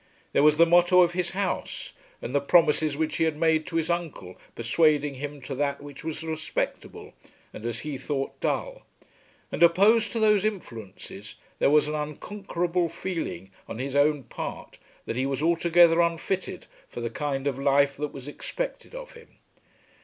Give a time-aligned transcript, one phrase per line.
[0.33, 1.93] There was the motto of his house,
[2.23, 6.03] and the promises which he had made to his uncle persuading him to that which
[6.03, 7.13] was respectable
[7.53, 8.81] and as he thought dull;
[9.51, 15.17] and opposed to those influences there was an unconquerable feeling on his own part that
[15.17, 19.37] he was altogether unfitted for the kind of life that was expected of him.